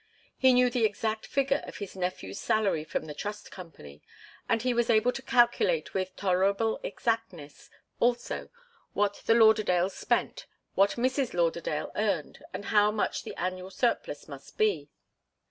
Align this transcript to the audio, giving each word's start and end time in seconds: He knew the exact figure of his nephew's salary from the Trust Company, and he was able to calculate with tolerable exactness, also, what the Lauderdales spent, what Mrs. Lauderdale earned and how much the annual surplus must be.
He 0.35 0.51
knew 0.53 0.71
the 0.71 0.83
exact 0.83 1.27
figure 1.27 1.61
of 1.67 1.77
his 1.77 1.95
nephew's 1.95 2.39
salary 2.39 2.83
from 2.83 3.05
the 3.05 3.13
Trust 3.13 3.51
Company, 3.51 4.01
and 4.49 4.63
he 4.63 4.73
was 4.73 4.89
able 4.89 5.11
to 5.11 5.21
calculate 5.21 5.93
with 5.93 6.15
tolerable 6.15 6.79
exactness, 6.81 7.69
also, 7.99 8.49
what 8.93 9.21
the 9.27 9.35
Lauderdales 9.35 9.93
spent, 9.95 10.47
what 10.73 10.93
Mrs. 10.95 11.35
Lauderdale 11.35 11.91
earned 11.95 12.43
and 12.51 12.65
how 12.73 12.89
much 12.89 13.21
the 13.21 13.35
annual 13.35 13.69
surplus 13.69 14.27
must 14.27 14.57
be. 14.57 14.89